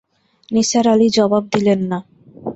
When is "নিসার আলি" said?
0.51-1.07